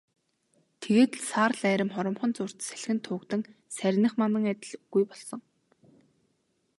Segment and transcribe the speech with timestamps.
[0.81, 3.41] Тэгээд л саарал арми хоромхон зуурт салхинд туугдан
[3.75, 5.41] сарних манан адил үгүй болсон.